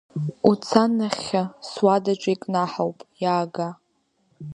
Уца 0.49 0.83
нахьхьи, 0.97 1.43
суадаҿы 1.69 2.29
икнаҳауп, 2.35 2.97
иаага! 3.23 3.67